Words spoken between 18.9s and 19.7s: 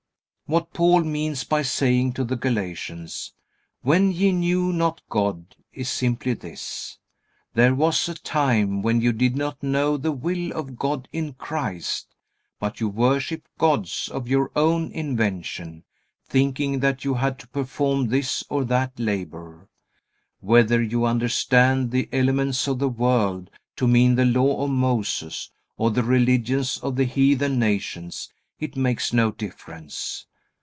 labor."